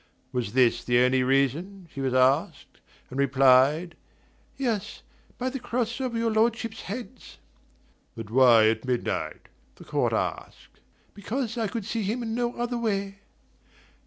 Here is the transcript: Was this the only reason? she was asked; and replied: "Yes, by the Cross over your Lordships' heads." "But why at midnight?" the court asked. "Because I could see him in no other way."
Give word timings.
Was 0.31 0.53
this 0.53 0.83
the 0.83 0.97
only 1.03 1.21
reason? 1.21 1.87
she 1.93 2.01
was 2.01 2.11
asked; 2.15 2.79
and 3.11 3.19
replied: 3.19 3.95
"Yes, 4.57 5.03
by 5.37 5.51
the 5.51 5.59
Cross 5.59 6.01
over 6.01 6.17
your 6.17 6.31
Lordships' 6.31 6.81
heads." 6.81 7.37
"But 8.17 8.31
why 8.31 8.67
at 8.69 8.83
midnight?" 8.83 9.47
the 9.75 9.83
court 9.85 10.11
asked. 10.11 10.79
"Because 11.13 11.55
I 11.55 11.67
could 11.67 11.85
see 11.85 12.01
him 12.01 12.23
in 12.23 12.33
no 12.33 12.53
other 12.55 12.79
way." 12.79 13.19